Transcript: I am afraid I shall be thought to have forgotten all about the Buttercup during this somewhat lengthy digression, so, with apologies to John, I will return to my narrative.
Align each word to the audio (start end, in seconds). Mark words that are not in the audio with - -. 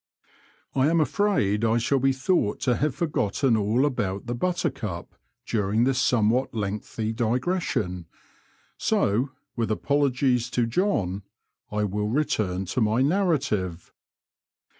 I 0.73 0.87
am 0.87 0.99
afraid 0.99 1.63
I 1.63 1.77
shall 1.77 1.99
be 1.99 2.11
thought 2.11 2.59
to 2.61 2.77
have 2.77 2.95
forgotten 2.95 3.55
all 3.55 3.85
about 3.85 4.25
the 4.25 4.33
Buttercup 4.33 5.13
during 5.45 5.83
this 5.83 5.99
somewhat 5.99 6.55
lengthy 6.55 7.13
digression, 7.13 8.07
so, 8.79 9.29
with 9.55 9.69
apologies 9.69 10.49
to 10.57 10.65
John, 10.65 11.21
I 11.71 11.83
will 11.83 12.07
return 12.09 12.65
to 12.73 12.81
my 12.81 13.03
narrative. 13.03 13.93